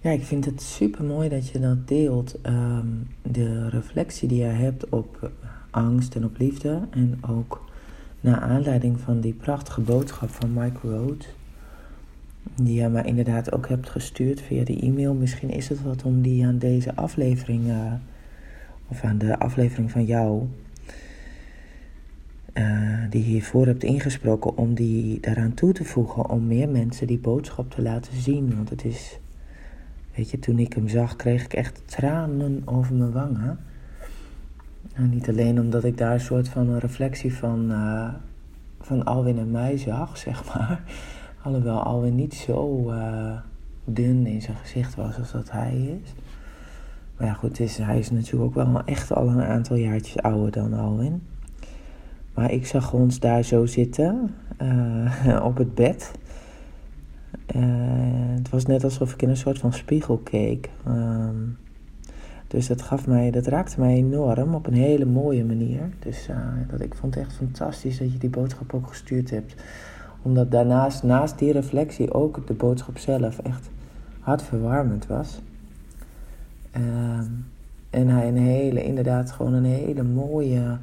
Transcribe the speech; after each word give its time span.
Ja, 0.00 0.10
ik 0.10 0.24
vind 0.24 0.44
het 0.44 0.62
super 0.62 1.04
mooi 1.04 1.28
dat 1.28 1.48
je 1.48 1.60
dat 1.60 1.88
deelt. 1.88 2.40
Ehm, 2.42 2.86
de 3.22 3.68
reflectie 3.68 4.28
die 4.28 4.38
je 4.38 4.44
hebt 4.44 4.88
op 4.88 5.30
angst 5.70 6.14
en 6.14 6.24
op 6.24 6.38
liefde. 6.38 6.80
En 6.90 7.18
ook 7.28 7.64
naar 8.20 8.40
aanleiding 8.40 9.00
van 9.00 9.20
die 9.20 9.32
prachtige 9.32 9.80
boodschap 9.80 10.30
van 10.30 10.52
Mike 10.52 10.88
Road. 10.88 11.28
Die 12.54 12.80
je 12.80 12.88
mij 12.88 13.04
inderdaad 13.04 13.52
ook 13.52 13.68
hebt 13.68 13.88
gestuurd 13.88 14.40
via 14.40 14.64
de 14.64 14.80
e-mail. 14.80 15.14
Misschien 15.14 15.50
is 15.50 15.68
het 15.68 15.82
wat 15.82 16.02
om 16.02 16.22
die 16.22 16.46
aan 16.46 16.58
deze 16.58 16.94
aflevering, 16.94 17.66
uh, 17.66 17.92
of 18.88 19.02
aan 19.02 19.18
de 19.18 19.38
aflevering 19.38 19.90
van 19.90 20.04
jou, 20.04 20.46
uh, 22.54 23.10
die 23.10 23.22
hiervoor 23.22 23.66
hebt 23.66 23.84
ingesproken, 23.84 24.56
om 24.56 24.74
die 24.74 25.20
daaraan 25.20 25.54
toe 25.54 25.72
te 25.72 25.84
voegen. 25.84 26.30
Om 26.30 26.46
meer 26.46 26.68
mensen 26.68 27.06
die 27.06 27.18
boodschap 27.18 27.70
te 27.70 27.82
laten 27.82 28.16
zien. 28.16 28.56
Want 28.56 28.70
het 28.70 28.84
is, 28.84 29.18
weet 30.18 30.30
je, 30.30 30.38
toen 30.38 30.58
ik 30.58 30.72
hem 30.72 30.88
zag, 30.88 31.16
kreeg 31.16 31.44
ik 31.44 31.52
echt 31.52 31.82
tranen 31.84 32.62
over 32.64 32.94
mijn 32.94 33.12
wangen. 33.12 33.58
En 34.92 35.10
niet 35.10 35.28
alleen 35.28 35.60
omdat 35.60 35.84
ik 35.84 35.98
daar 35.98 36.12
een 36.12 36.20
soort 36.20 36.48
van 36.48 36.68
een 36.68 36.78
reflectie 36.78 37.34
van, 37.34 37.70
uh, 37.70 38.08
van 38.80 39.04
Alwin 39.04 39.38
en 39.38 39.50
mij 39.50 39.76
zag, 39.76 40.16
zeg 40.26 40.54
maar. 40.54 40.82
Alhoewel 41.42 41.82
Alwin 41.82 42.14
niet 42.14 42.34
zo 42.34 42.90
uh, 42.90 43.38
dun 43.84 44.26
in 44.26 44.42
zijn 44.42 44.56
gezicht 44.56 44.94
was 44.94 45.18
als 45.18 45.32
dat 45.32 45.50
hij 45.50 46.00
is. 46.02 46.12
Maar 47.16 47.26
ja, 47.26 47.32
goed, 47.32 47.60
is, 47.60 47.76
hij 47.76 47.98
is 47.98 48.10
natuurlijk 48.10 48.44
ook 48.44 48.66
wel 48.66 48.82
echt 48.84 49.12
al 49.12 49.28
een 49.28 49.42
aantal 49.42 49.76
jaartjes 49.76 50.22
ouder 50.22 50.50
dan 50.52 50.74
Alwin. 50.74 51.22
Maar 52.34 52.52
ik 52.52 52.66
zag 52.66 52.92
ons 52.92 53.20
daar 53.20 53.42
zo 53.42 53.66
zitten, 53.66 54.34
uh, 54.62 55.40
op 55.48 55.56
het 55.56 55.74
bed. 55.74 56.12
Uh, 57.56 57.62
het 58.36 58.48
was 58.48 58.66
net 58.66 58.84
alsof 58.84 59.12
ik 59.12 59.22
in 59.22 59.28
een 59.28 59.36
soort 59.36 59.58
van 59.58 59.72
spiegel 59.72 60.16
keek. 60.16 60.70
Um, 60.88 61.58
dus 62.48 62.66
dat 62.66 62.82
gaf 62.82 63.06
mij, 63.06 63.30
dat 63.30 63.46
raakte 63.46 63.80
mij 63.80 63.94
enorm 63.94 64.54
op 64.54 64.66
een 64.66 64.74
hele 64.74 65.04
mooie 65.04 65.44
manier. 65.44 65.90
Dus 65.98 66.28
uh, 66.28 66.36
dat, 66.70 66.80
ik 66.80 66.94
vond 66.94 67.14
het 67.14 67.24
echt 67.24 67.32
fantastisch 67.32 67.98
dat 67.98 68.12
je 68.12 68.18
die 68.18 68.30
boodschap 68.30 68.74
ook 68.74 68.86
gestuurd 68.88 69.30
hebt. 69.30 69.54
Omdat 70.22 70.50
daarnaast, 70.50 71.02
naast 71.02 71.38
die 71.38 71.52
reflectie, 71.52 72.12
ook 72.12 72.46
de 72.46 72.54
boodschap 72.54 72.98
zelf 72.98 73.38
echt 73.38 73.70
hartverwarmend 74.20 75.06
was. 75.06 75.40
Uh, 76.76 76.82
en 77.90 78.08
hij 78.08 78.28
een 78.28 78.36
hele, 78.36 78.84
inderdaad 78.84 79.30
gewoon 79.30 79.52
een 79.52 79.64
hele 79.64 80.02
mooie 80.02 80.78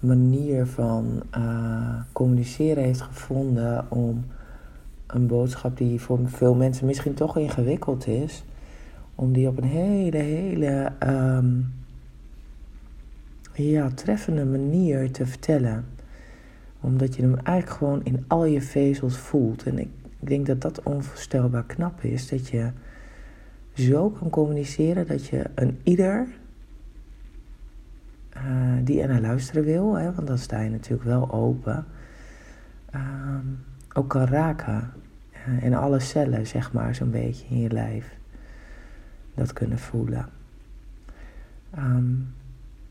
manier 0.00 0.66
van 0.66 1.22
uh, 1.36 2.00
communiceren 2.12 2.82
heeft 2.82 3.00
gevonden 3.00 3.84
om 3.88 4.24
een 5.14 5.26
boodschap 5.26 5.76
die 5.76 6.00
voor 6.00 6.18
veel 6.24 6.54
mensen 6.54 6.86
misschien 6.86 7.14
toch 7.14 7.36
ingewikkeld 7.36 8.06
is, 8.06 8.44
om 9.14 9.32
die 9.32 9.48
op 9.48 9.56
een 9.56 9.68
hele, 9.68 10.16
hele 10.16 10.92
um, 11.06 11.72
ja, 13.52 13.90
treffende 13.90 14.44
manier 14.44 15.10
te 15.10 15.26
vertellen. 15.26 15.84
Omdat 16.80 17.16
je 17.16 17.22
hem 17.22 17.34
eigenlijk 17.34 17.78
gewoon 17.78 18.04
in 18.04 18.24
al 18.26 18.44
je 18.44 18.62
vezels 18.62 19.18
voelt. 19.18 19.62
En 19.62 19.78
ik, 19.78 19.88
denk 20.18 20.46
dat 20.46 20.60
dat 20.60 20.82
onvoorstelbaar 20.82 21.64
knap 21.64 22.02
is. 22.02 22.28
Dat 22.28 22.48
je 22.48 22.70
zo 23.74 24.10
kan 24.10 24.30
communiceren 24.30 25.06
dat 25.06 25.26
je 25.26 25.44
een 25.54 25.78
ieder 25.82 26.28
uh, 28.36 28.76
die 28.84 29.02
er 29.02 29.08
naar 29.08 29.20
luisteren 29.20 29.64
wil, 29.64 29.98
hè, 29.98 30.12
want 30.12 30.26
dan 30.26 30.38
sta 30.38 30.60
je 30.60 30.70
natuurlijk 30.70 31.04
wel 31.04 31.30
open, 31.30 31.84
uh, 32.94 33.00
ook 33.92 34.08
kan 34.08 34.24
raken. 34.24 34.92
In 35.60 35.74
alle 35.74 36.00
cellen, 36.00 36.46
zeg 36.46 36.72
maar, 36.72 36.94
zo'n 36.94 37.10
beetje 37.10 37.46
in 37.48 37.60
je 37.60 37.70
lijf. 37.70 38.16
Dat 39.34 39.52
kunnen 39.52 39.78
voelen. 39.78 40.28
Um, 41.78 42.34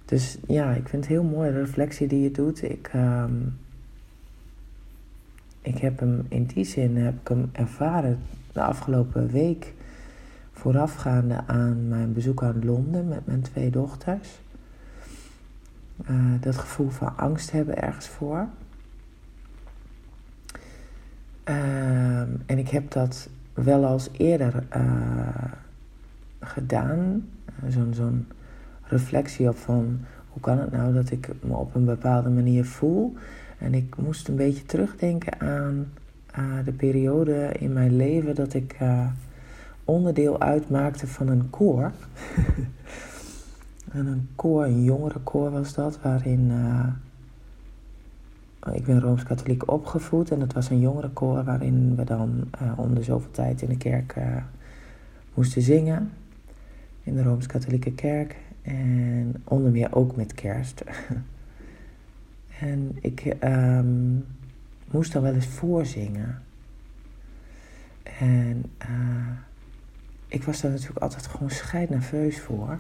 dus 0.05 0.37
ja, 0.47 0.71
ik 0.71 0.87
vind 0.87 1.03
het 1.03 1.11
heel 1.11 1.23
mooi, 1.23 1.51
de 1.51 1.59
reflectie 1.59 2.07
die 2.07 2.21
je 2.21 2.31
doet. 2.31 2.63
Ik, 2.63 2.91
um, 2.95 3.57
ik 5.61 5.77
heb 5.77 5.99
hem 5.99 6.25
in 6.29 6.45
die 6.45 6.65
zin 6.65 6.97
heb 6.97 7.19
ik 7.21 7.27
hem 7.27 7.49
ervaren 7.51 8.19
de 8.53 8.61
afgelopen 8.61 9.27
week 9.27 9.73
voorafgaande 10.51 11.43
aan 11.47 11.87
mijn 11.87 12.13
bezoek 12.13 12.43
aan 12.43 12.65
Londen 12.65 13.07
met 13.07 13.25
mijn 13.25 13.41
twee 13.41 13.69
dochters. 13.69 14.39
Uh, 16.09 16.33
dat 16.39 16.55
gevoel 16.55 16.89
van 16.89 17.17
angst 17.17 17.51
hebben 17.51 17.81
ergens 17.81 18.07
voor. 18.07 18.47
Uh, 21.49 22.19
en 22.45 22.57
ik 22.57 22.69
heb 22.69 22.91
dat 22.91 23.29
wel 23.53 23.85
als 23.85 24.09
eerder 24.11 24.63
uh, 24.75 25.53
gedaan. 26.39 27.29
Zo'n 27.91 28.27
reflectie 28.83 29.49
op 29.49 29.57
van 29.57 29.99
hoe 30.29 30.41
kan 30.41 30.57
het 30.57 30.71
nou 30.71 30.93
dat 30.93 31.11
ik 31.11 31.29
me 31.41 31.55
op 31.55 31.75
een 31.75 31.85
bepaalde 31.85 32.29
manier 32.29 32.65
voel. 32.65 33.13
En 33.57 33.73
ik 33.73 33.97
moest 33.97 34.27
een 34.27 34.35
beetje 34.35 34.65
terugdenken 34.65 35.39
aan 35.39 35.91
de 36.65 36.71
periode 36.71 37.51
in 37.59 37.73
mijn 37.73 37.95
leven 37.95 38.35
dat 38.35 38.53
ik 38.53 38.77
onderdeel 39.83 40.41
uitmaakte 40.41 41.07
van 41.07 41.27
een 41.27 41.49
koor. 41.49 41.91
En 43.91 44.05
een 44.05 44.29
koor, 44.35 44.63
een 44.63 44.83
jongerenkoor 44.83 45.51
was 45.51 45.73
dat, 45.73 46.01
waarin. 46.01 46.51
Ik 48.73 48.85
ben 48.85 48.99
rooms-katholiek 48.99 49.71
opgevoed 49.71 50.31
en 50.31 50.39
het 50.39 50.53
was 50.53 50.69
een 50.69 50.79
jongerenkoor 50.79 51.43
waarin 51.43 51.95
we 51.95 52.03
dan 52.03 52.49
uh, 52.61 52.79
om 52.79 52.93
de 52.93 53.03
zoveel 53.03 53.31
tijd 53.31 53.61
in 53.61 53.69
de 53.69 53.77
kerk 53.77 54.15
uh, 54.17 54.35
moesten 55.33 55.61
zingen. 55.61 56.11
In 57.03 57.15
de 57.15 57.23
rooms-katholieke 57.23 57.91
kerk. 57.91 58.35
En 58.61 59.41
onder 59.43 59.71
meer 59.71 59.95
ook 59.95 60.15
met 60.15 60.33
kerst. 60.33 60.83
en 62.59 62.97
ik 63.01 63.35
um, 63.43 64.25
moest 64.91 65.13
dan 65.13 65.21
wel 65.21 65.33
eens 65.33 65.47
voorzingen. 65.47 66.41
En 68.19 68.65
ik 70.27 70.43
was 70.43 70.61
daar 70.61 70.71
natuurlijk 70.71 70.99
altijd 70.99 71.27
gewoon 71.27 71.49
scheidnerveus 71.49 72.39
voor 72.39 72.77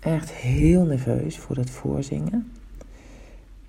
echt 0.00 0.30
heel 0.30 0.84
nerveus 0.84 1.38
voor 1.38 1.56
het 1.56 1.70
voorzingen. 1.70 2.52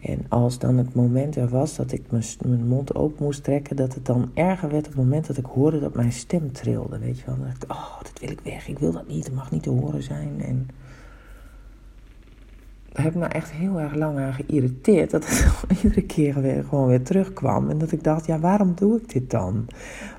En 0.03 0.25
als 0.29 0.59
dan 0.59 0.77
het 0.77 0.95
moment 0.95 1.35
er 1.35 1.49
was 1.49 1.75
dat 1.75 1.91
ik 1.91 2.03
mijn 2.11 2.67
mond 2.67 2.95
open 2.95 3.23
moest 3.23 3.43
trekken, 3.43 3.75
dat 3.75 3.93
het 3.93 4.05
dan 4.05 4.31
erger 4.33 4.69
werd 4.69 4.85
op 4.85 4.93
het 4.93 5.03
moment 5.03 5.27
dat 5.27 5.37
ik 5.37 5.45
hoorde 5.45 5.79
dat 5.79 5.95
mijn 5.95 6.11
stem 6.11 6.51
trilde. 6.51 6.99
Weet 6.99 7.19
je 7.19 7.25
wel, 7.25 7.35
dan 7.35 7.45
dacht 7.45 7.63
ik, 7.63 7.71
oh, 7.71 7.97
dat 8.01 8.19
wil 8.19 8.29
ik 8.29 8.39
weg, 8.43 8.67
ik 8.67 8.79
wil 8.79 8.91
dat 8.91 9.07
niet, 9.07 9.25
het 9.25 9.33
mag 9.33 9.51
niet 9.51 9.63
te 9.63 9.69
horen 9.69 10.03
zijn. 10.03 10.41
En 10.41 10.67
daar 12.91 13.03
heb 13.03 13.13
ik 13.13 13.19
me 13.19 13.25
echt 13.25 13.51
heel 13.51 13.79
erg 13.79 13.95
lang 13.95 14.19
aan 14.19 14.33
geïrriteerd 14.33 15.11
dat 15.11 15.27
het 15.27 15.55
iedere 15.83 16.01
keer 16.01 16.41
weer, 16.41 16.63
gewoon 16.63 16.87
weer 16.87 17.03
terugkwam. 17.03 17.69
En 17.69 17.77
dat 17.77 17.91
ik 17.91 18.03
dacht, 18.03 18.25
ja, 18.25 18.39
waarom 18.39 18.73
doe 18.75 18.97
ik 18.97 19.09
dit 19.13 19.29
dan? 19.29 19.67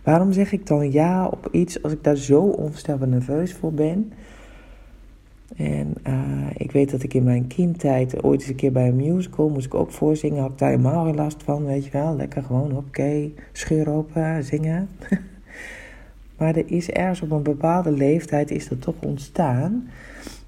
Waarom 0.02 0.32
zeg 0.32 0.52
ik 0.52 0.66
dan 0.66 0.92
ja 0.92 1.26
op 1.26 1.48
iets 1.52 1.82
als 1.82 1.92
ik 1.92 2.04
daar 2.04 2.16
zo 2.16 2.40
onvoorstelbaar 2.40 3.08
nerveus 3.08 3.54
voor 3.54 3.72
ben? 3.72 4.12
En 5.56 5.94
uh, 6.06 6.46
ik 6.56 6.72
weet 6.72 6.90
dat 6.90 7.02
ik 7.02 7.14
in 7.14 7.24
mijn 7.24 7.46
kindtijd 7.46 8.22
ooit 8.22 8.40
eens 8.40 8.48
een 8.48 8.56
keer 8.56 8.72
bij 8.72 8.88
een 8.88 8.96
musical 8.96 9.48
moest 9.48 9.66
ik 9.66 9.74
ook 9.74 9.90
voorzingen. 9.90 10.40
Had 10.40 10.50
ik 10.50 10.58
daar 10.58 10.70
helemaal 10.70 11.04
geen 11.04 11.14
last 11.14 11.42
van, 11.42 11.64
weet 11.64 11.84
je 11.84 11.90
wel. 11.90 12.16
Lekker 12.16 12.42
gewoon, 12.42 12.76
oké, 12.76 13.30
scheur 13.52 13.90
open, 13.90 14.44
zingen. 14.44 14.88
maar 16.38 16.56
er 16.56 16.70
is 16.70 16.90
ergens 16.90 17.20
op 17.20 17.30
een 17.30 17.42
bepaalde 17.42 17.90
leeftijd 17.90 18.50
is 18.50 18.68
dat 18.68 18.80
toch 18.80 18.94
ontstaan. 19.00 19.88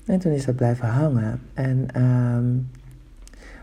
En 0.07 0.19
toen 0.19 0.33
is 0.33 0.45
dat 0.45 0.57
blijven 0.57 0.89
hangen. 0.89 1.41
En 1.55 2.03
um, 2.03 2.69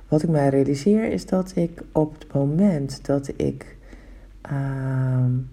wat 0.08 0.24
ik 0.24 0.30
mij 0.30 0.50
realiseer 0.50 1.12
is 1.12 1.26
dat 1.26 1.52
ik 1.56 1.84
op 1.92 2.14
het 2.14 2.34
moment 2.34 3.06
dat 3.06 3.34
ik... 3.36 3.78
Um, 4.52 5.50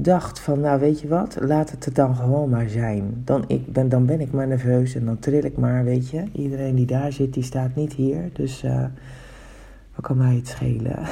dacht 0.00 0.40
van, 0.40 0.60
nou 0.60 0.80
weet 0.80 1.00
je 1.00 1.08
wat, 1.08 1.36
laat 1.40 1.70
het 1.70 1.86
er 1.86 1.92
dan 1.92 2.16
gewoon 2.16 2.50
maar 2.50 2.68
zijn. 2.68 3.22
Dan, 3.24 3.44
ik 3.46 3.72
ben, 3.72 3.88
dan 3.88 4.06
ben 4.06 4.20
ik 4.20 4.32
maar 4.32 4.46
nerveus 4.46 4.94
en 4.94 5.04
dan 5.04 5.18
tril 5.18 5.44
ik 5.44 5.56
maar, 5.56 5.84
weet 5.84 6.10
je. 6.10 6.24
Iedereen 6.32 6.74
die 6.74 6.86
daar 6.86 7.12
zit, 7.12 7.34
die 7.34 7.42
staat 7.42 7.74
niet 7.74 7.92
hier. 7.92 8.30
Dus 8.32 8.64
uh, 8.64 8.84
wat 9.94 10.04
kan 10.04 10.16
mij 10.16 10.34
het 10.34 10.48
schelen? 10.48 10.98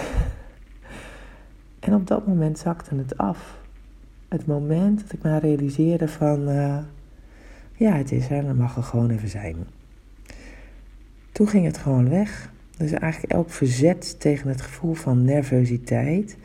en 1.87 1.95
op 1.95 2.07
dat 2.07 2.27
moment 2.27 2.59
zakte 2.59 2.95
het 2.95 3.19
af. 3.19 3.59
Het 4.29 4.47
moment 4.47 5.01
dat 5.01 5.13
ik 5.13 5.23
me 5.23 5.39
realiseerde 5.39 6.09
van, 6.09 6.49
uh, 6.49 6.79
ja 7.75 7.93
het 7.93 8.13
is 8.13 8.31
er, 8.31 8.45
dan 8.45 8.57
mag 8.57 8.77
er 8.77 8.83
gewoon 8.83 9.11
even 9.11 9.29
zijn. 9.29 9.57
Toen 11.33 11.49
ging 11.49 11.67
het 11.67 11.79
gewoon 11.79 12.09
weg. 12.09 12.53
Dus 12.77 12.93
eigenlijk 12.93 13.33
elk 13.33 13.51
verzet 13.51 14.21
tegen 14.21 14.49
het 14.49 14.61
gevoel 14.61 14.95
van 14.95 15.25
nervositeit 15.25 16.37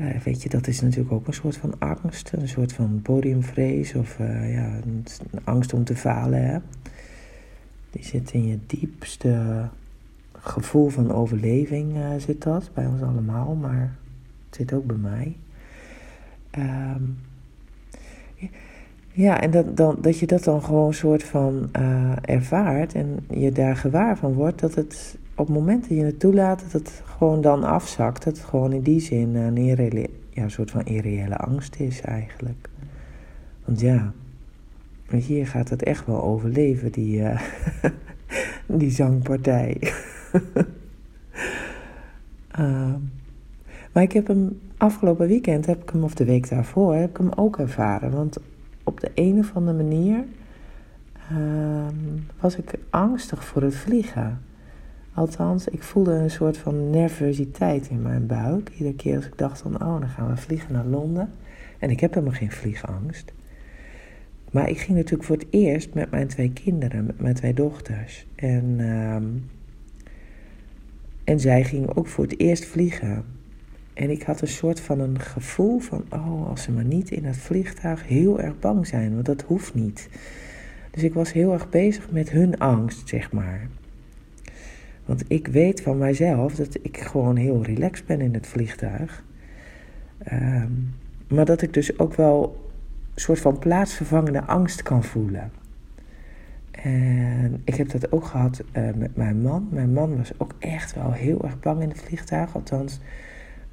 ja, 0.00 0.18
weet 0.24 0.42
je, 0.42 0.48
dat 0.48 0.66
is 0.66 0.80
natuurlijk 0.80 1.12
ook 1.12 1.26
een 1.26 1.32
soort 1.32 1.56
van 1.56 1.74
angst, 1.78 2.32
een 2.32 2.48
soort 2.48 2.72
van 2.72 3.00
podiumvrees 3.02 3.94
of 3.94 4.18
uh, 4.18 4.54
ja, 4.54 4.80
een, 4.84 5.04
angst 5.44 5.72
om 5.72 5.84
te 5.84 5.96
falen. 5.96 6.44
Hè? 6.44 6.58
Die 7.90 8.04
zit 8.04 8.32
in 8.32 8.46
je 8.46 8.58
diepste 8.66 9.68
gevoel 10.32 10.88
van 10.88 11.12
overleving, 11.12 11.96
uh, 11.96 12.08
zit 12.18 12.42
dat 12.42 12.70
bij 12.74 12.86
ons 12.86 13.02
allemaal, 13.02 13.54
maar 13.54 13.96
het 14.46 14.56
zit 14.56 14.72
ook 14.72 14.86
bij 14.86 14.96
mij. 14.96 15.36
Um, 16.58 17.18
Ja, 19.12 19.40
en 19.40 19.50
dat, 19.50 19.76
dan, 19.76 19.96
dat 20.00 20.18
je 20.18 20.26
dat 20.26 20.44
dan 20.44 20.62
gewoon 20.62 20.86
een 20.86 20.94
soort 20.94 21.24
van 21.24 21.70
uh, 21.78 22.12
ervaart 22.22 22.94
en 22.94 23.18
je 23.28 23.52
daar 23.52 23.76
gewaar 23.76 24.18
van 24.18 24.32
wordt, 24.32 24.60
dat 24.60 24.74
het 24.74 25.18
op 25.40 25.46
het 25.46 25.56
moment 25.56 25.88
dat 25.88 25.98
je 25.98 26.04
het 26.04 26.20
toelaat, 26.20 26.62
dat 26.62 26.72
het 26.72 27.02
gewoon 27.04 27.40
dan 27.40 27.64
afzakt. 27.64 28.24
Dat 28.24 28.36
het 28.36 28.46
gewoon 28.46 28.72
in 28.72 28.82
die 28.82 29.00
zin 29.00 29.34
een, 29.34 29.64
ja, 30.30 30.42
een 30.42 30.50
soort 30.50 30.70
van 30.70 30.84
irreële 30.84 31.36
angst 31.36 31.80
is 31.80 32.00
eigenlijk. 32.00 32.68
Want 33.64 33.80
ja, 33.80 34.12
weet 35.06 35.26
je, 35.26 35.46
gaat 35.46 35.68
het 35.68 35.82
echt 35.82 36.06
wel 36.06 36.22
overleven, 36.22 36.92
die, 36.92 37.18
uh, 37.18 37.40
die 38.80 38.90
zangpartij. 38.90 39.92
uh, 42.58 42.94
maar 43.92 44.02
ik 44.02 44.12
heb 44.12 44.26
hem 44.26 44.60
afgelopen 44.76 45.28
weekend, 45.28 45.66
heb 45.66 45.82
ik 45.82 45.90
hem, 45.90 46.02
of 46.02 46.14
de 46.14 46.24
week 46.24 46.48
daarvoor, 46.48 46.94
heb 46.94 47.10
ik 47.10 47.16
hem 47.16 47.32
ook 47.36 47.58
ervaren. 47.58 48.10
Want 48.10 48.38
op 48.84 49.00
de 49.00 49.10
een 49.14 49.38
of 49.38 49.54
andere 49.54 49.76
manier 49.76 50.24
uh, 51.32 51.86
was 52.40 52.56
ik 52.56 52.74
angstig 52.90 53.44
voor 53.44 53.62
het 53.62 53.76
vliegen. 53.76 54.48
Althans, 55.14 55.68
ik 55.68 55.82
voelde 55.82 56.12
een 56.12 56.30
soort 56.30 56.56
van 56.56 56.90
nervositeit 56.90 57.88
in 57.88 58.02
mijn 58.02 58.26
buik. 58.26 58.70
Iedere 58.72 58.94
keer 58.94 59.16
als 59.16 59.26
ik 59.26 59.38
dacht 59.38 59.60
van, 59.60 59.74
oh, 59.74 60.00
dan 60.00 60.08
gaan 60.08 60.28
we 60.28 60.36
vliegen 60.36 60.72
naar 60.72 60.86
Londen. 60.86 61.30
En 61.78 61.90
ik 61.90 62.00
heb 62.00 62.14
helemaal 62.14 62.34
geen 62.34 62.50
vliegangst. 62.50 63.32
Maar 64.50 64.68
ik 64.68 64.78
ging 64.78 64.96
natuurlijk 64.96 65.24
voor 65.24 65.36
het 65.36 65.46
eerst 65.50 65.94
met 65.94 66.10
mijn 66.10 66.28
twee 66.28 66.52
kinderen, 66.52 67.06
met 67.06 67.20
mijn 67.20 67.34
twee 67.34 67.54
dochters. 67.54 68.26
En, 68.34 68.64
uh, 68.78 69.14
en 71.24 71.40
zij 71.40 71.64
gingen 71.64 71.96
ook 71.96 72.06
voor 72.06 72.24
het 72.24 72.38
eerst 72.38 72.64
vliegen. 72.64 73.24
En 73.94 74.10
ik 74.10 74.22
had 74.22 74.40
een 74.40 74.48
soort 74.48 74.80
van 74.80 75.00
een 75.00 75.20
gevoel 75.20 75.78
van, 75.78 76.04
oh, 76.10 76.48
als 76.48 76.62
ze 76.62 76.72
maar 76.72 76.84
niet 76.84 77.10
in 77.10 77.24
het 77.24 77.36
vliegtuig 77.36 78.06
heel 78.06 78.40
erg 78.40 78.58
bang 78.58 78.86
zijn, 78.86 79.14
want 79.14 79.26
dat 79.26 79.42
hoeft 79.42 79.74
niet. 79.74 80.08
Dus 80.90 81.02
ik 81.02 81.14
was 81.14 81.32
heel 81.32 81.52
erg 81.52 81.68
bezig 81.68 82.10
met 82.10 82.30
hun 82.30 82.58
angst, 82.58 83.08
zeg 83.08 83.32
maar. 83.32 83.68
Want 85.10 85.24
ik 85.28 85.46
weet 85.46 85.82
van 85.82 85.98
mijzelf 85.98 86.54
dat 86.54 86.78
ik 86.82 87.00
gewoon 87.00 87.36
heel 87.36 87.62
relaxed 87.62 88.06
ben 88.06 88.20
in 88.20 88.34
het 88.34 88.46
vliegtuig. 88.46 89.24
Ehm, 90.18 90.70
maar 91.28 91.44
dat 91.44 91.62
ik 91.62 91.74
dus 91.74 91.98
ook 91.98 92.14
wel 92.14 92.70
een 93.14 93.20
soort 93.20 93.38
van 93.40 93.58
plaatsvervangende 93.58 94.44
angst 94.44 94.82
kan 94.82 95.04
voelen. 95.04 95.50
En 96.70 97.60
ik 97.64 97.74
heb 97.74 97.90
dat 97.90 98.12
ook 98.12 98.24
gehad 98.24 98.62
uh, 98.72 98.92
met 98.94 99.16
mijn 99.16 99.40
man. 99.40 99.68
Mijn 99.70 99.92
man 99.92 100.16
was 100.16 100.32
ook 100.38 100.54
echt 100.58 100.94
wel 100.94 101.12
heel 101.12 101.44
erg 101.44 101.60
bang 101.60 101.82
in 101.82 101.88
het 101.88 102.00
vliegtuig. 102.00 102.54
Althans, 102.54 103.00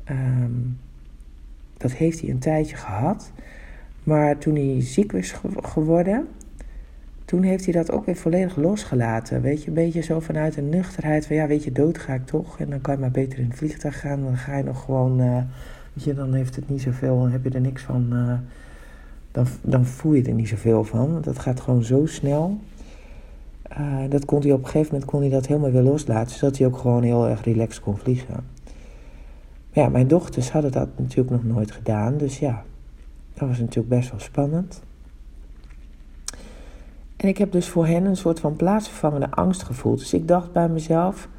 um, 0.10 0.80
dat 1.78 1.92
heeft 1.92 2.20
hij 2.22 2.30
een 2.30 2.40
tijdje 2.40 2.76
gehad. 2.76 3.32
Maar 4.04 4.38
toen 4.38 4.56
hij 4.56 4.82
ziek 4.82 5.12
was 5.12 5.36
geworden, 5.62 6.28
toen 7.28 7.44
heeft 7.44 7.64
hij 7.64 7.74
dat 7.74 7.92
ook 7.92 8.06
weer 8.06 8.16
volledig 8.16 8.56
losgelaten. 8.56 9.42
Weet 9.42 9.62
je, 9.62 9.68
een 9.68 9.74
beetje 9.74 10.02
zo 10.02 10.20
vanuit 10.20 10.58
een 10.58 10.70
nuchterheid 10.70 11.28
van 11.28 11.36
ja, 11.36 11.48
weet 11.48 11.64
je, 11.64 11.72
dood 11.72 11.98
ga 11.98 12.14
ik 12.14 12.26
toch. 12.26 12.60
En 12.60 12.70
dan 12.70 12.82
kan 12.82 12.94
je 12.94 13.00
maar 13.00 13.12
beter 13.12 13.40
in 13.40 13.46
het 13.46 13.58
vliegtuig 13.58 14.00
gaan. 14.00 14.24
Dan 14.24 14.38
ga 14.38 14.58
je 14.58 14.64
nog 14.64 14.84
gewoon, 14.84 15.22
uh, 15.22 15.38
weet 15.94 16.04
je, 16.04 16.14
dan 16.14 16.34
heeft 16.34 16.56
het 16.56 16.70
niet 16.70 16.82
zoveel, 16.82 17.20
dan 17.20 17.32
heb 17.32 17.44
je 17.44 17.50
er 17.50 17.62
niks 17.62 17.84
van. 17.84 18.08
Uh, 18.12 18.34
dan, 19.32 19.46
dan 19.62 19.86
voel 19.86 20.14
je 20.14 20.24
er 20.24 20.34
niet 20.34 20.48
zoveel 20.48 20.84
van. 20.84 21.22
Dat 21.22 21.40
gaat 21.40 21.60
gewoon 21.60 21.84
zo 21.84 22.06
snel. 22.06 22.58
Uh, 23.80 24.10
dat 24.10 24.26
kon 24.26 24.42
hij 24.42 24.52
op 24.52 24.60
een 24.60 24.66
gegeven 24.66 24.92
moment 24.92 25.10
kon 25.12 25.22
hij 25.22 25.30
dat 25.30 25.48
helemaal 25.48 25.72
weer 25.72 25.82
loslaten. 25.82 26.36
Zodat 26.36 26.58
hij 26.58 26.68
ook 26.68 26.78
gewoon 26.78 27.04
heel 27.04 27.28
erg 27.28 27.44
relaxed 27.44 27.84
kon 27.84 27.98
vliegen. 27.98 28.46
Ja, 29.72 29.90
mijn 29.90 30.08
dochters 30.08 30.52
hadden 30.52 30.72
dat 30.72 30.90
natuurlijk 30.96 31.30
nog 31.30 31.44
nooit 31.44 31.72
gedaan. 31.72 32.18
Dus 32.18 32.40
ja, 32.40 32.64
dat 33.34 33.48
was 33.48 33.60
natuurlijk 33.60 33.90
best 33.90 34.12
wel 34.12 34.20
spannend. 34.20 34.82
En 37.18 37.28
ik 37.28 37.38
heb 37.38 37.52
dus 37.52 37.70
voor 37.70 37.88
hen 37.88 38.06
een 38.06 38.18
soort 38.18 38.40
van 38.40 38.56
plaatsvervangende 38.56 39.32
angst 39.32 39.64
gevoeld. 39.64 40.00
Dus 40.00 40.14
ik 40.14 40.28
dacht 40.28 40.52
bij 40.52 40.70
mezelf, 40.70 41.30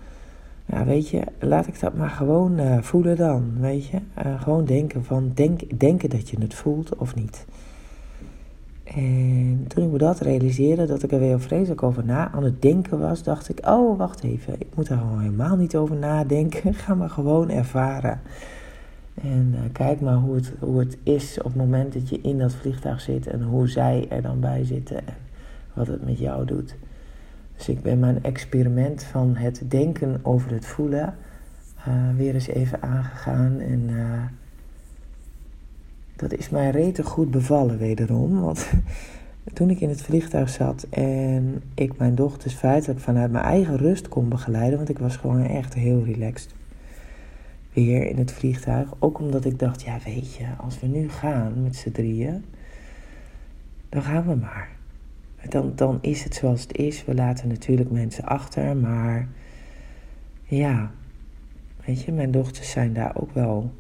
ja, 0.67 0.85
weet 0.85 1.09
je, 1.09 1.23
laat 1.39 1.67
ik 1.67 1.81
dat 1.81 1.95
maar 1.95 2.11
gewoon 2.11 2.61
uh, 2.61 2.79
voelen 2.79 3.17
dan, 3.17 3.53
weet 3.61 3.87
je. 3.87 3.99
Uh, 4.27 4.43
gewoon 4.43 4.65
denken 4.65 5.05
van, 5.05 5.31
denk, 5.35 5.81
denken 5.81 6.11
dat 6.11 6.29
je 6.29 6.41
het 6.41 6.55
voelt 6.55 6.97
of 6.97 7.15
niet. 7.15 7.47
En 8.85 9.65
toen 9.69 9.85
ik 9.85 9.91
me 9.91 9.99
dat 9.99 10.21
realiseerde, 10.21 10.87
dat 10.87 11.03
ik 11.03 11.13
er 11.13 11.19
weer 11.19 11.41
vreselijk 11.41 11.83
over 11.83 12.05
na 12.05 12.31
aan 12.31 12.45
het 12.45 12.63
denken 12.63 12.99
was, 12.99 13.23
dacht 13.23 13.49
ik, 13.49 13.67
oh, 13.67 13.99
wacht 13.99 14.23
even, 14.23 14.55
ik 14.59 14.69
moet 14.75 14.89
daar 14.89 14.99
gewoon 14.99 15.21
helemaal 15.21 15.57
niet 15.57 15.77
over 15.77 15.97
nadenken. 15.97 16.75
Ga 16.85 16.95
maar 16.95 17.11
gewoon 17.11 17.51
ervaren. 17.51 18.21
En 19.23 19.51
uh, 19.55 19.61
kijk 19.73 20.01
maar 20.01 20.15
hoe 20.15 20.35
het, 20.35 20.53
hoe 20.59 20.79
het 20.79 20.99
is 21.03 21.39
op 21.39 21.45
het 21.45 21.57
moment 21.57 21.93
dat 21.93 22.09
je 22.09 22.21
in 22.21 22.39
dat 22.39 22.55
vliegtuig 22.55 23.01
zit 23.01 23.27
en 23.27 23.43
hoe 23.43 23.69
zij 23.69 24.07
er 24.09 24.23
dan 24.23 24.41
bij 24.41 24.65
zitten 24.65 24.97
en 24.97 25.15
wat 25.79 25.87
het 25.87 26.05
met 26.05 26.19
jou 26.19 26.45
doet. 26.45 26.77
Dus 27.57 27.69
ik 27.69 27.83
ben 27.83 27.99
mijn 27.99 28.23
experiment 28.23 29.03
van 29.03 29.37
het 29.37 29.63
denken 29.69 30.21
over 30.23 30.51
het 30.51 30.67
voelen 30.67 31.15
uh, 31.89 31.95
weer 32.17 32.35
eens 32.35 32.49
even 32.49 32.83
aangegaan 32.83 33.61
en... 33.61 33.89
Uh, 33.91 34.23
dat 36.19 36.33
is 36.33 36.49
mij 36.49 36.71
rete 36.71 37.03
goed 37.03 37.31
bevallen 37.31 37.79
wederom. 37.79 38.41
Want 38.41 38.71
toen 39.55 39.71
ik 39.71 39.81
in 39.81 39.89
het 39.89 40.03
vliegtuig 40.03 40.49
zat 40.49 40.87
en 40.91 41.63
ik 41.75 41.99
mijn 41.99 42.15
dochters 42.15 42.55
feitelijk 42.55 43.01
vanuit 43.01 43.33
mijn 43.33 43.45
eigen 43.45 43.77
rust 43.77 44.09
kon 44.09 44.29
begeleiden, 44.29 44.77
want 44.77 44.89
ik 44.89 44.99
was 44.99 45.17
gewoon 45.17 45.43
echt 45.43 45.75
heel 45.75 46.05
relaxed. 46.05 46.55
Weer 47.73 48.07
in 48.07 48.19
het 48.19 48.33
vliegtuig. 48.33 48.89
Ook 48.99 49.19
omdat 49.19 49.45
ik 49.45 49.59
dacht, 49.59 49.83
ja 49.83 49.99
weet 50.05 50.35
je, 50.35 50.47
als 50.61 50.81
we 50.81 50.87
nu 50.87 51.09
gaan 51.09 51.63
met 51.63 51.77
z'n 51.77 51.91
drieën, 51.91 52.45
dan 53.89 54.03
gaan 54.03 54.27
we 54.27 54.35
maar. 54.35 54.69
Dan, 55.49 55.73
dan 55.75 55.99
is 56.01 56.25
het 56.25 56.35
zoals 56.35 56.63
het 56.63 56.77
is. 56.77 57.05
We 57.05 57.15
laten 57.15 57.49
natuurlijk 57.49 57.91
mensen 57.91 58.25
achter, 58.25 58.77
maar 58.77 59.29
ja, 60.45 60.91
weet 61.85 62.03
je, 62.03 62.13
mijn 62.13 62.31
dochters 62.31 62.71
zijn 62.71 62.93
daar 62.93 63.17
ook 63.17 63.33
wel 63.33 63.73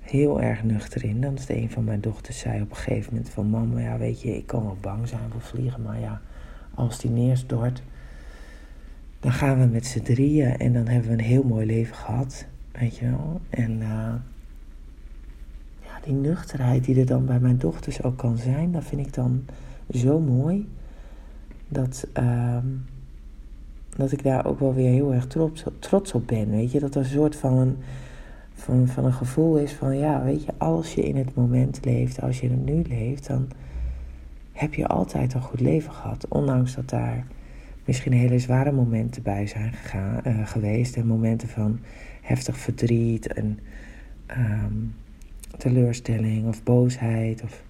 heel 0.00 0.40
erg 0.40 0.64
nuchter 0.64 1.04
in. 1.04 1.20
Dan 1.20 1.34
is 1.34 1.48
een 1.48 1.70
van 1.70 1.84
mijn 1.84 2.00
dochters 2.00 2.38
zei 2.38 2.62
op 2.62 2.70
een 2.70 2.76
gegeven 2.76 3.12
moment 3.12 3.30
van... 3.30 3.50
Mama, 3.50 3.80
ja, 3.80 3.98
weet 3.98 4.22
je, 4.22 4.36
ik 4.36 4.46
kan 4.46 4.64
wel 4.64 4.76
bang 4.80 5.08
zijn 5.08 5.30
voor 5.30 5.40
vliegen, 5.40 5.82
maar 5.82 6.00
ja, 6.00 6.20
als 6.74 6.98
die 6.98 7.10
neerstort... 7.10 7.82
dan 9.20 9.32
gaan 9.32 9.60
we 9.60 9.66
met 9.66 9.86
z'n 9.86 10.02
drieën 10.02 10.56
en 10.56 10.72
dan 10.72 10.88
hebben 10.88 11.10
we 11.10 11.16
een 11.16 11.24
heel 11.24 11.42
mooi 11.42 11.66
leven 11.66 11.96
gehad, 11.96 12.46
weet 12.72 12.96
je 12.96 13.10
wel. 13.10 13.40
En 13.50 13.70
uh, 13.72 14.14
ja, 15.82 16.00
die 16.04 16.14
nuchterheid 16.14 16.84
die 16.84 17.00
er 17.00 17.06
dan 17.06 17.26
bij 17.26 17.40
mijn 17.40 17.58
dochters 17.58 18.02
ook 18.02 18.16
kan 18.16 18.36
zijn... 18.36 18.72
dat 18.72 18.84
vind 18.84 19.06
ik 19.06 19.14
dan 19.14 19.44
zo 19.90 20.20
mooi... 20.20 20.68
dat... 21.74 22.06
Uh, 22.18 22.56
dat 23.96 24.12
ik 24.12 24.22
daar 24.22 24.46
ook 24.46 24.58
wel 24.58 24.74
weer 24.74 24.90
heel 24.90 25.12
erg 25.12 25.26
trots, 25.26 25.64
trots 25.78 26.12
op 26.12 26.26
ben, 26.26 26.50
weet 26.50 26.72
je. 26.72 26.80
Dat 26.80 26.94
er 26.94 27.00
een 27.00 27.06
soort 27.06 27.36
van 27.36 27.56
een 27.56 27.76
van, 28.54 28.88
van 28.88 29.04
een 29.04 29.12
gevoel 29.12 29.56
is 29.56 29.72
van 29.72 29.98
ja, 29.98 30.24
weet 30.24 30.44
je, 30.44 30.52
als 30.58 30.94
je 30.94 31.02
in 31.02 31.16
het 31.16 31.34
moment 31.34 31.84
leeft, 31.84 32.20
als 32.20 32.40
je 32.40 32.48
het 32.48 32.64
nu 32.64 32.82
leeft, 32.88 33.26
dan 33.26 33.48
heb 34.52 34.74
je 34.74 34.86
altijd 34.86 35.34
een 35.34 35.42
goed 35.42 35.60
leven 35.60 35.92
gehad. 35.92 36.28
Ondanks 36.28 36.74
dat 36.74 36.88
daar 36.88 37.26
misschien 37.84 38.12
hele 38.12 38.38
zware 38.38 38.72
momenten 38.72 39.22
bij 39.22 39.46
zijn 39.46 39.72
gegaan, 39.72 40.20
uh, 40.26 40.46
geweest 40.46 40.96
en 40.96 41.06
momenten 41.06 41.48
van 41.48 41.78
heftig 42.20 42.56
verdriet 42.56 43.32
en 43.32 43.58
um, 44.38 44.94
teleurstelling 45.56 46.46
of 46.46 46.62
boosheid 46.62 47.42
of 47.42 47.62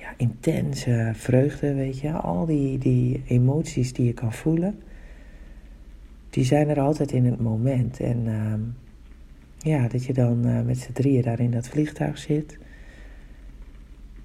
ja, 0.00 0.14
intense 0.16 1.10
vreugde, 1.14 1.74
weet 1.74 1.98
je. 1.98 2.12
Al 2.12 2.46
die, 2.46 2.78
die 2.78 3.22
emoties 3.26 3.92
die 3.92 4.06
je 4.06 4.12
kan 4.12 4.32
voelen, 4.32 4.78
die 6.30 6.44
zijn 6.44 6.68
er 6.68 6.80
altijd 6.80 7.12
in 7.12 7.24
het 7.24 7.40
moment. 7.40 8.00
En 8.00 8.26
um, 8.26 8.76
ja, 9.58 9.88
dat 9.88 10.04
je 10.04 10.12
dan 10.12 10.46
uh, 10.46 10.60
met 10.60 10.78
z'n 10.78 10.92
drieën 10.92 11.22
daar 11.22 11.40
in 11.40 11.50
dat 11.50 11.68
vliegtuig 11.68 12.18
zit. 12.18 12.58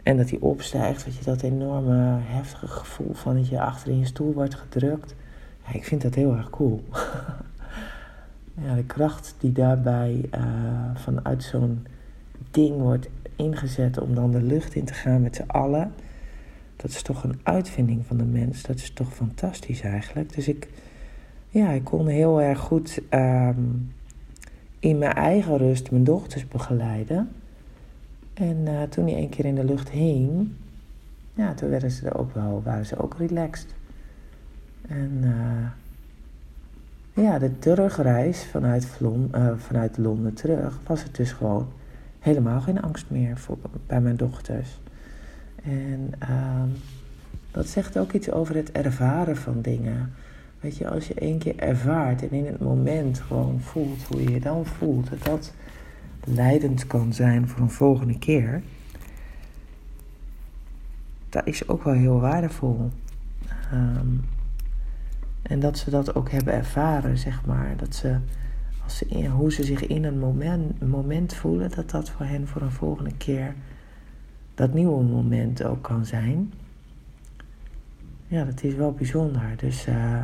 En 0.03 0.17
dat 0.17 0.29
hij 0.29 0.39
opstijgt, 0.39 1.05
dat 1.05 1.15
je 1.15 1.23
dat 1.23 1.41
enorme 1.41 2.17
heftige 2.21 2.67
gevoel 2.67 3.13
van 3.13 3.35
dat 3.35 3.47
je 3.47 3.61
achter 3.61 3.91
in 3.91 3.99
je 3.99 4.05
stoel 4.05 4.33
wordt 4.33 4.55
gedrukt. 4.55 5.15
Ja, 5.65 5.73
ik 5.73 5.83
vind 5.83 6.01
dat 6.01 6.15
heel 6.15 6.35
erg 6.35 6.49
cool. 6.49 6.83
ja, 8.65 8.75
de 8.75 8.83
kracht 8.85 9.35
die 9.39 9.51
daarbij 9.51 10.29
uh, 10.35 10.41
vanuit 10.93 11.43
zo'n 11.43 11.85
ding 12.51 12.77
wordt 12.77 13.09
ingezet 13.35 13.99
om 13.99 14.15
dan 14.15 14.31
de 14.31 14.41
lucht 14.41 14.75
in 14.75 14.85
te 14.85 14.93
gaan 14.93 15.21
met 15.21 15.35
z'n 15.35 15.47
allen. 15.47 15.93
Dat 16.75 16.91
is 16.91 17.01
toch 17.01 17.23
een 17.23 17.39
uitvinding 17.43 18.05
van 18.05 18.17
de 18.17 18.23
mens. 18.23 18.61
Dat 18.61 18.75
is 18.75 18.91
toch 18.91 19.13
fantastisch 19.13 19.81
eigenlijk. 19.81 20.33
Dus 20.33 20.47
ik, 20.47 20.67
ja, 21.49 21.71
ik 21.71 21.83
kon 21.83 22.07
heel 22.07 22.41
erg 22.41 22.59
goed 22.59 23.01
um, 23.09 23.93
in 24.79 24.97
mijn 24.97 25.13
eigen 25.13 25.57
rust 25.57 25.91
mijn 25.91 26.03
dochters 26.03 26.47
begeleiden. 26.47 27.29
En 28.33 28.57
uh, 28.63 28.81
toen 28.81 29.05
die 29.05 29.15
een 29.15 29.29
keer 29.29 29.45
in 29.45 29.55
de 29.55 29.63
lucht 29.63 29.89
hing, 29.89 30.49
ja, 31.33 31.53
toen 31.53 31.69
werden 31.69 31.91
ze 31.91 32.07
er 32.07 32.17
ook 32.17 32.33
wel, 32.33 32.61
waren 32.63 32.85
ze 32.85 32.97
ook 32.97 33.15
relaxed. 33.17 33.73
En 34.87 35.21
uh, 35.23 37.25
ja, 37.25 37.39
de 37.39 37.59
terugreis 37.59 38.45
vanuit, 38.45 38.99
uh, 39.01 39.51
vanuit 39.57 39.97
Londen 39.97 40.33
terug 40.33 40.79
was 40.87 41.03
het 41.03 41.15
dus 41.15 41.31
gewoon 41.31 41.67
helemaal 42.25 42.61
geen 42.61 42.81
angst 42.81 43.05
meer 43.09 43.37
voor, 43.37 43.57
bij 43.87 44.01
mijn 44.01 44.15
dochters. 44.15 44.79
En 45.63 46.09
ehm, 46.19 46.69
dat 47.51 47.67
zegt 47.67 47.97
ook 47.97 48.11
iets 48.11 48.31
over 48.31 48.55
het 48.55 48.71
ervaren 48.71 49.37
van 49.37 49.61
dingen. 49.61 50.13
Weet 50.59 50.77
je, 50.77 50.89
als 50.89 51.07
je 51.07 51.13
één 51.13 51.37
keer 51.37 51.57
ervaart 51.57 52.21
en 52.21 52.31
in 52.31 52.45
het 52.45 52.59
moment 52.59 53.19
gewoon 53.19 53.61
voelt 53.61 54.03
hoe 54.03 54.23
je 54.23 54.31
je 54.31 54.39
dan 54.39 54.65
voelt, 54.65 55.09
dat 55.09 55.23
dat 55.23 55.53
leidend 56.23 56.87
kan 56.87 57.13
zijn 57.13 57.47
voor 57.47 57.61
een 57.61 57.69
volgende 57.69 58.19
keer, 58.19 58.61
dat 61.29 61.47
is 61.47 61.67
ook 61.67 61.83
wel 61.83 61.93
heel 61.93 62.19
waardevol. 62.19 62.89
Ehm, 63.71 64.07
en 65.41 65.59
dat 65.59 65.77
ze 65.77 65.89
dat 65.89 66.15
ook 66.15 66.31
hebben 66.31 66.53
ervaren, 66.53 67.17
zeg 67.17 67.45
maar. 67.45 67.73
Dat 67.77 67.95
ze, 67.95 68.17
hoe 69.31 69.51
ze 69.51 69.63
zich 69.63 69.87
in 69.87 70.03
een 70.03 70.19
moment, 70.19 70.87
moment 70.87 71.33
voelen, 71.33 71.71
dat 71.71 71.89
dat 71.89 72.09
voor 72.09 72.25
hen 72.25 72.47
voor 72.47 72.61
een 72.61 72.71
volgende 72.71 73.13
keer 73.17 73.55
dat 74.55 74.73
nieuwe 74.73 75.03
moment 75.03 75.63
ook 75.63 75.81
kan 75.81 76.05
zijn. 76.05 76.53
Ja, 78.27 78.43
dat 78.43 78.63
is 78.63 78.73
wel 78.73 78.91
bijzonder. 78.91 79.53
Dus 79.57 79.87
uh, 79.87 80.23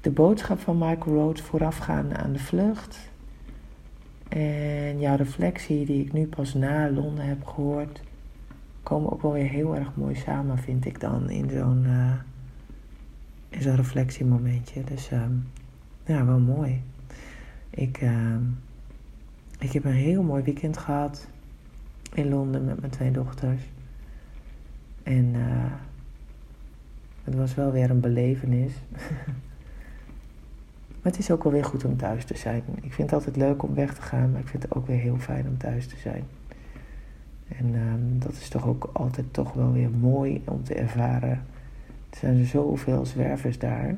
de 0.00 0.10
boodschap 0.10 0.58
van 0.58 0.78
Michael 0.78 1.16
Rhodes 1.16 1.42
voorafgaande 1.42 2.16
aan 2.16 2.32
de 2.32 2.38
vlucht. 2.38 3.10
En 4.28 5.00
jouw 5.00 5.16
reflectie 5.16 5.86
die 5.86 6.04
ik 6.04 6.12
nu 6.12 6.26
pas 6.26 6.54
na 6.54 6.90
Londen 6.90 7.26
heb 7.26 7.44
gehoord, 7.44 8.00
komen 8.82 9.12
ook 9.12 9.22
wel 9.22 9.32
weer 9.32 9.48
heel 9.48 9.76
erg 9.76 9.88
mooi 9.94 10.14
samen, 10.14 10.58
vind 10.58 10.84
ik 10.84 11.00
dan, 11.00 11.30
in 11.30 11.50
zo'n 11.50 11.84
uh, 11.84 12.12
in 13.48 13.74
reflectiemomentje. 13.74 14.84
Dus 14.84 15.12
uh, 15.12 15.22
ja, 16.06 16.24
wel 16.24 16.38
mooi. 16.38 16.82
Ik, 17.70 18.02
uh, 18.02 18.36
ik 19.58 19.72
heb 19.72 19.84
een 19.84 19.92
heel 19.92 20.22
mooi 20.22 20.42
weekend 20.42 20.76
gehad 20.76 21.28
in 22.14 22.28
Londen 22.28 22.64
met 22.64 22.80
mijn 22.80 22.92
twee 22.92 23.10
dochters. 23.10 23.62
En 25.02 25.34
uh, 25.34 25.72
het 27.24 27.34
was 27.34 27.54
wel 27.54 27.72
weer 27.72 27.90
een 27.90 28.00
belevenis. 28.00 28.72
maar 31.02 31.12
het 31.12 31.18
is 31.18 31.30
ook 31.30 31.42
wel 31.42 31.52
weer 31.52 31.64
goed 31.64 31.84
om 31.84 31.96
thuis 31.96 32.24
te 32.24 32.36
zijn. 32.36 32.62
Ik 32.74 32.92
vind 32.92 33.10
het 33.10 33.12
altijd 33.12 33.36
leuk 33.36 33.62
om 33.62 33.74
weg 33.74 33.94
te 33.94 34.02
gaan, 34.02 34.30
maar 34.30 34.40
ik 34.40 34.48
vind 34.48 34.62
het 34.62 34.74
ook 34.74 34.86
weer 34.86 34.98
heel 34.98 35.18
fijn 35.18 35.48
om 35.48 35.58
thuis 35.58 35.86
te 35.86 35.96
zijn. 35.96 36.24
En 37.48 37.74
um, 37.74 38.18
dat 38.18 38.32
is 38.32 38.48
toch 38.48 38.66
ook 38.66 38.90
altijd 38.92 39.32
toch 39.32 39.52
wel 39.52 39.72
weer 39.72 39.90
mooi 39.90 40.42
om 40.44 40.64
te 40.64 40.74
ervaren. 40.74 41.44
Er 42.10 42.18
zijn 42.18 42.44
zoveel 42.44 43.06
zwervers 43.06 43.58
daar. 43.58 43.96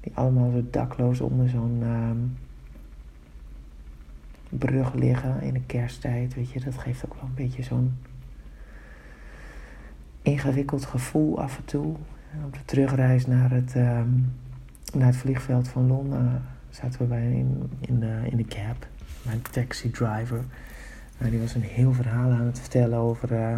Die 0.00 0.12
allemaal 0.14 0.50
zo 0.50 0.64
dakloos 0.70 1.20
onder 1.20 1.48
zo'n 1.48 1.82
um, 1.82 2.36
brug 4.48 4.94
liggen 4.94 5.40
in 5.42 5.52
de 5.52 5.62
kersttijd. 5.66 6.34
Weet 6.34 6.50
je, 6.50 6.60
dat 6.60 6.78
geeft 6.78 7.04
ook 7.04 7.14
wel 7.14 7.24
een 7.24 7.34
beetje 7.34 7.62
zo'n 7.62 7.96
ingewikkeld 10.22 10.84
gevoel 10.84 11.40
af 11.40 11.56
en 11.58 11.64
toe. 11.64 11.94
op 12.44 12.52
de 12.52 12.64
terugreis 12.64 13.26
naar 13.26 13.50
het, 13.50 13.74
um, 13.74 14.32
naar 14.94 15.06
het 15.06 15.16
vliegveld 15.16 15.68
van 15.68 15.86
Londen 15.86 16.42
zaten 16.70 17.00
we 17.00 17.06
bij 17.06 17.32
in, 17.32 17.70
in, 17.80 18.00
de, 18.00 18.20
in 18.30 18.36
de 18.36 18.44
cab. 18.44 18.86
Mijn 19.22 19.42
taxi 19.50 19.90
driver. 19.90 20.44
Nou, 21.18 21.30
die 21.30 21.40
was 21.40 21.54
een 21.54 21.62
heel 21.62 21.92
verhaal 21.92 22.30
aan 22.30 22.46
het 22.46 22.60
vertellen 22.60 22.98
over. 22.98 23.32
Uh, 23.32 23.56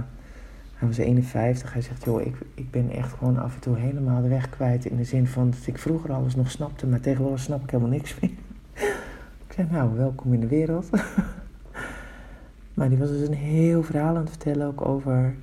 hij 0.81 0.89
was 0.89 0.99
51. 0.99 1.73
Hij 1.73 1.83
zegt: 1.83 2.05
Joh, 2.05 2.21
ik, 2.21 2.37
ik 2.55 2.71
ben 2.71 2.91
echt 2.91 3.13
gewoon 3.13 3.39
af 3.39 3.55
en 3.55 3.61
toe 3.61 3.77
helemaal 3.77 4.23
de 4.23 4.29
weg 4.29 4.51
kwijt. 4.51 4.85
In 4.85 4.97
de 4.97 5.05
zin 5.05 5.27
van 5.27 5.51
dat 5.51 5.67
ik 5.67 5.79
vroeger 5.79 6.13
alles 6.13 6.37
nog 6.37 6.51
snapte, 6.51 6.87
maar 6.87 7.01
tegenwoordig 7.01 7.41
snap 7.41 7.63
ik 7.63 7.71
helemaal 7.71 7.93
niks 7.93 8.21
meer. 8.21 8.31
ik 9.47 9.53
zei: 9.55 9.67
Nou, 9.71 9.97
welkom 9.97 10.33
in 10.33 10.41
de 10.41 10.47
wereld. 10.47 10.91
maar 12.75 12.89
die 12.89 12.99
was 12.99 13.09
dus 13.09 13.29
een 13.29 13.35
heel 13.35 13.83
verhaal 13.83 14.17
aan 14.17 14.21
het 14.21 14.31
vertellen 14.31 14.67
ook 14.67 14.87
over. 14.87 15.35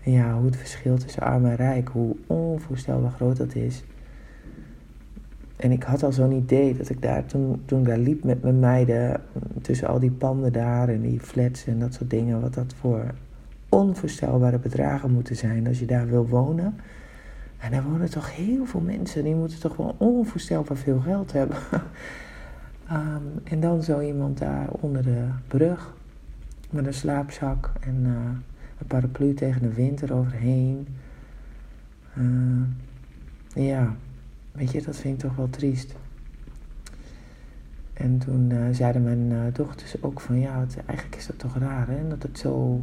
Ja, 0.00 0.34
hoe 0.34 0.46
het 0.46 0.56
verschil 0.56 0.98
tussen 0.98 1.22
arm 1.22 1.46
en 1.46 1.56
rijk, 1.56 1.88
hoe 1.88 2.16
onvoorstelbaar 2.26 3.10
groot 3.10 3.36
dat 3.36 3.54
is. 3.54 3.84
En 5.56 5.70
ik 5.70 5.82
had 5.82 6.02
al 6.02 6.12
zo'n 6.12 6.32
idee 6.32 6.76
dat 6.76 6.88
ik 6.88 7.02
daar 7.02 7.26
toen, 7.26 7.62
toen 7.64 7.82
daar 7.82 7.98
liep 7.98 8.24
met 8.24 8.42
mijn 8.42 8.58
meiden 8.58 9.20
tussen 9.62 9.88
al 9.88 9.98
die 9.98 10.10
panden 10.10 10.52
daar 10.52 10.88
en 10.88 11.00
die 11.00 11.20
flats 11.20 11.66
en 11.66 11.78
dat 11.78 11.94
soort 11.94 12.10
dingen, 12.10 12.40
wat 12.40 12.54
dat 12.54 12.74
voor 12.80 13.14
onvoorstelbare 13.68 14.58
bedragen 14.58 15.10
moeten 15.10 15.36
zijn 15.36 15.66
als 15.66 15.78
je 15.78 15.86
daar 15.86 16.06
wil 16.06 16.28
wonen. 16.28 16.76
En 17.58 17.70
daar 17.70 17.82
wonen 17.82 18.10
toch 18.10 18.36
heel 18.36 18.66
veel 18.66 18.80
mensen, 18.80 19.24
die 19.24 19.34
moeten 19.34 19.60
toch 19.60 19.76
wel 19.76 19.94
onvoorstelbaar 19.98 20.76
veel 20.76 21.00
geld 21.00 21.32
hebben. 21.32 21.56
um, 22.92 23.40
en 23.52 23.60
dan 23.60 23.82
zo 23.82 24.00
iemand 24.00 24.38
daar 24.38 24.68
onder 24.70 25.02
de 25.02 25.24
brug 25.48 25.94
met 26.70 26.86
een 26.86 26.94
slaapzak 26.94 27.72
en 27.80 27.96
uh, 28.02 28.14
een 28.78 28.86
paraplu 28.86 29.34
tegen 29.34 29.62
de 29.62 29.72
wind 29.72 30.02
eroverheen. 30.02 30.86
Uh, 32.18 33.64
ja, 33.66 33.96
Weet 34.52 34.72
je, 34.72 34.82
dat 34.82 34.96
vind 34.96 35.14
ik 35.14 35.28
toch 35.28 35.36
wel 35.36 35.50
triest. 35.50 35.94
En 37.92 38.18
toen 38.18 38.50
uh, 38.50 38.66
zeiden 38.70 39.02
mijn 39.02 39.52
dochters 39.52 40.02
ook 40.02 40.20
van 40.20 40.38
ja, 40.38 40.60
het, 40.60 40.76
eigenlijk 40.86 41.16
is 41.16 41.26
dat 41.26 41.38
toch 41.38 41.58
raar 41.58 41.88
hè, 41.88 42.08
dat 42.08 42.22
het 42.22 42.38
zo 42.38 42.82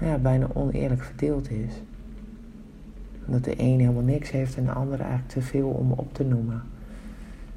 ja, 0.00 0.18
bijna 0.18 0.48
oneerlijk 0.54 1.02
verdeeld 1.02 1.50
is. 1.50 1.72
Dat 3.24 3.44
de 3.44 3.54
een 3.60 3.80
helemaal 3.80 4.02
niks 4.02 4.30
heeft 4.30 4.56
en 4.56 4.64
de 4.64 4.72
ander 4.72 5.00
eigenlijk 5.00 5.28
te 5.28 5.42
veel 5.42 5.68
om 5.68 5.92
op 5.92 6.14
te 6.14 6.24
noemen. 6.24 6.62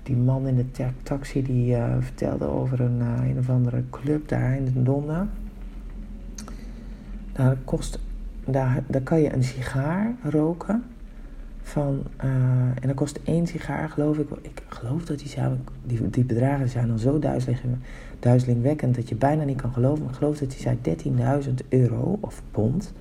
Die 0.03 0.15
man 0.15 0.47
in 0.47 0.55
de 0.55 0.87
taxi 1.03 1.43
die 1.43 1.75
uh, 1.75 1.95
vertelde 1.99 2.45
over 2.45 2.79
een, 2.81 3.01
een 3.01 3.37
of 3.37 3.49
andere 3.49 3.83
club 3.89 4.27
daar 4.27 4.55
in 4.55 4.83
Londen. 4.83 5.29
Daar, 7.31 7.57
kost, 7.65 7.99
daar, 8.45 8.83
daar 8.87 9.01
kan 9.01 9.21
je 9.21 9.33
een 9.33 9.43
sigaar 9.43 10.15
roken 10.23 10.83
van, 11.61 12.03
uh, 12.23 12.31
en 12.63 12.81
dan 12.81 12.93
kost 12.93 13.19
één 13.23 13.47
sigaar, 13.47 13.89
geloof 13.89 14.17
ik. 14.17 14.29
Ik 14.41 14.61
geloof 14.67 15.05
dat 15.05 15.19
die, 15.19 15.33
die, 15.83 16.09
die 16.09 16.23
bedragen 16.23 16.69
zijn 16.69 16.91
al 16.91 16.97
zo 16.97 17.19
duizelingwekkend 18.19 18.95
dat 18.95 19.09
je 19.09 19.15
bijna 19.15 19.43
niet 19.43 19.61
kan 19.61 19.73
geloven. 19.73 20.03
Maar 20.03 20.11
ik 20.11 20.17
geloof 20.17 20.37
dat 20.37 20.49
die 20.51 20.59
zei 20.59 20.77
13.000 21.47 21.53
euro 21.69 22.17
of 22.21 22.41
pond. 22.51 22.93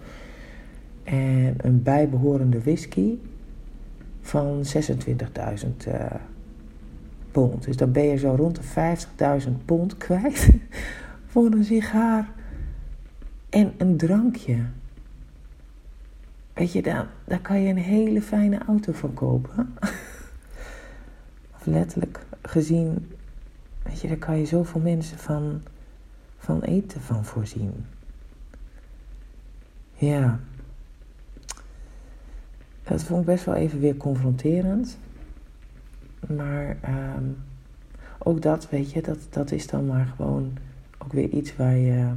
En 1.05 1.55
een 1.57 1.83
bijbehorende 1.83 2.61
whisky 2.61 3.15
van 4.21 4.65
26.000 4.65 5.89
uh, 5.89 6.05
pond. 7.31 7.65
Dus 7.65 7.77
dan 7.77 7.93
ben 7.93 8.05
je 8.05 8.17
zo 8.17 8.35
rond 8.35 8.57
de 8.57 8.97
50.000 9.47 9.53
pond 9.65 9.97
kwijt 9.97 10.51
voor 11.31 11.47
een 11.47 11.65
sigaar 11.65 12.33
en 13.49 13.73
een 13.77 13.97
drankje. 13.97 14.57
Weet 16.59 16.73
je, 16.73 16.83
daar, 16.83 17.07
daar 17.25 17.41
kan 17.41 17.61
je 17.61 17.69
een 17.69 17.77
hele 17.77 18.23
fijne 18.23 18.59
auto 18.59 18.93
van 18.93 19.15
kopen. 19.15 19.75
of 21.57 21.67
letterlijk 21.67 22.27
gezien, 22.43 23.09
weet 23.83 24.01
je, 24.01 24.09
daar 24.09 24.17
kan 24.17 24.39
je 24.39 24.47
zoveel 24.47 24.81
mensen 24.81 25.19
van, 25.19 25.63
van 26.39 26.61
eten 26.61 27.01
van 27.01 27.25
voorzien. 27.25 27.87
Ja. 29.95 30.41
Dat 32.83 33.03
vond 33.03 33.21
ik 33.21 33.27
best 33.27 33.45
wel 33.45 33.55
even 33.55 33.81
weer 33.81 33.97
confronterend. 33.97 34.99
Maar 36.37 36.77
um, 37.17 37.37
ook 38.19 38.43
dat, 38.43 38.69
weet 38.69 38.93
je, 38.93 39.03
dat, 39.03 39.19
dat 39.31 39.51
is 39.51 39.67
dan 39.67 39.87
maar 39.87 40.13
gewoon 40.17 40.59
ook 40.99 41.13
weer 41.13 41.29
iets 41.29 41.57
waar 41.57 41.77
je 41.77 42.13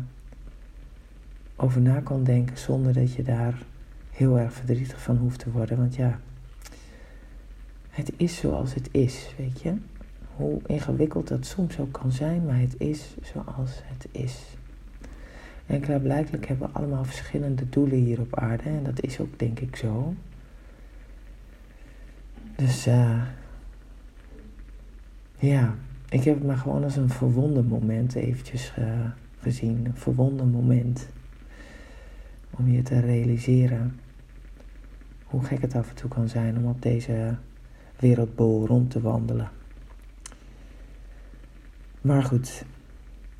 over 1.55 1.81
na 1.81 1.99
kan 1.99 2.23
denken 2.23 2.57
zonder 2.57 2.93
dat 2.93 3.13
je 3.13 3.23
daar 3.23 3.63
heel 4.11 4.39
erg 4.39 4.53
verdrietig 4.53 5.01
van 5.01 5.17
hoeft 5.17 5.39
te 5.39 5.51
worden. 5.51 5.77
Want 5.77 5.95
ja, 5.95 6.19
het 7.89 8.13
is 8.17 8.37
zoals 8.37 8.73
het 8.73 8.89
is, 8.91 9.33
weet 9.37 9.61
je. 9.61 9.75
Hoe 10.35 10.61
ingewikkeld 10.65 11.27
dat 11.27 11.45
soms 11.45 11.79
ook 11.79 11.91
kan 11.91 12.11
zijn, 12.11 12.45
maar 12.45 12.59
het 12.59 12.75
is 12.77 13.15
zoals 13.21 13.81
het 13.83 14.07
is. 14.11 14.55
En 15.65 15.79
klaarblijkelijk 15.79 16.47
hebben 16.47 16.67
we 16.67 16.77
allemaal 16.77 17.03
verschillende 17.03 17.69
doelen 17.69 17.97
hier 17.97 18.19
op 18.19 18.35
aarde. 18.35 18.63
En 18.63 18.83
dat 18.83 19.01
is 19.01 19.19
ook 19.19 19.39
denk 19.39 19.59
ik 19.59 19.75
zo. 19.75 20.13
Dus 22.55 22.87
uh, 22.87 23.21
ja, 25.37 25.75
ik 26.09 26.23
heb 26.23 26.35
het 26.35 26.45
maar 26.45 26.57
gewoon 26.57 26.83
als 26.83 26.95
een 26.95 27.09
verwonden 27.09 27.65
moment 27.65 28.15
eventjes 28.15 28.73
uh, 28.79 28.85
gezien. 29.39 29.85
Een 29.85 29.95
verwonden 29.95 30.49
moment. 30.49 31.09
Om 32.57 32.69
je 32.69 32.81
te 32.81 32.99
realiseren 32.99 33.99
hoe 35.23 35.43
gek 35.43 35.61
het 35.61 35.75
af 35.75 35.89
en 35.89 35.95
toe 35.95 36.09
kan 36.09 36.29
zijn 36.29 36.57
om 36.57 36.65
op 36.65 36.81
deze 36.81 37.35
wereldbol 37.99 38.65
rond 38.65 38.91
te 38.91 39.01
wandelen. 39.01 39.49
Maar 42.01 42.23
goed, 42.23 42.65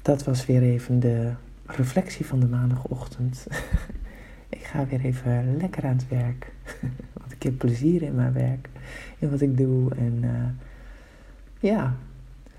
dat 0.02 0.24
was 0.24 0.46
weer 0.46 0.62
even 0.62 1.00
de 1.00 1.34
reflectie 1.66 2.26
van 2.26 2.40
de 2.40 2.48
maandagochtend. 2.48 3.48
ik 4.50 4.64
ga 4.64 4.86
weer 4.86 5.02
even 5.02 5.58
lekker 5.58 5.84
aan 5.84 5.98
het 5.98 6.08
werk. 6.08 6.54
Want 7.20 7.32
ik 7.32 7.44
heb 7.44 7.58
plezier 7.58 8.02
in 8.02 8.16
mijn 8.16 8.34
werk, 8.34 8.70
in 9.20 9.30
wat 9.30 9.42
ik 9.42 9.58
doe. 9.58 9.96
En 9.96 10.20
uh, 10.24 10.46
ja, 11.60 11.96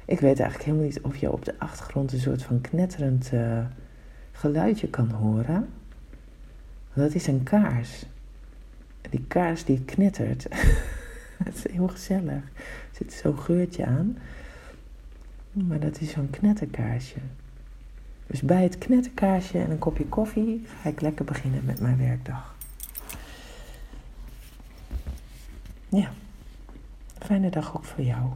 ik 0.05 0.21
weet 0.21 0.41
eigenlijk 0.41 0.65
helemaal 0.65 0.87
niet 0.87 1.01
of 1.01 1.17
je 1.17 1.33
op 1.33 1.45
de 1.45 1.59
achtergrond 1.59 2.13
een 2.13 2.21
soort 2.21 2.43
van 2.43 2.61
knetterend 2.61 3.31
uh, 3.35 3.65
geluidje 4.33 4.89
kan 4.89 5.11
horen. 5.11 5.69
Dat 6.93 7.15
is 7.15 7.27
een 7.27 7.43
kaars. 7.43 8.05
Die 9.11 9.25
kaars 9.29 9.65
die 9.65 9.85
knettert. 9.85 10.47
Het 11.45 11.55
is 11.55 11.73
heel 11.73 11.89
gezellig. 11.89 12.33
Er 12.35 12.43
zit 12.93 13.13
zo'n 13.13 13.39
geurtje 13.39 13.87
aan. 13.87 14.19
Maar 15.53 15.81
dat 15.81 16.01
is 16.01 16.11
zo'n 16.11 16.31
knetterkaarsje. 16.31 17.19
Dus 18.27 18.43
bij 18.43 18.63
het 18.63 18.79
knetterkaarsje 18.79 19.59
en 19.59 19.71
een 19.71 19.79
kopje 19.79 20.07
koffie 20.07 20.67
ga 20.83 20.89
ik 20.89 21.01
lekker 21.01 21.25
beginnen 21.25 21.65
met 21.65 21.81
mijn 21.81 21.99
werkdag. 21.99 22.55
Ja, 25.89 26.13
fijne 27.19 27.51
dag 27.51 27.77
ook 27.77 27.85
voor 27.85 28.05
jou. 28.05 28.31